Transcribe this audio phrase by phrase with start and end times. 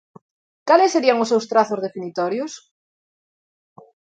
[0.67, 2.51] Cales serían os seus trazos definitorios?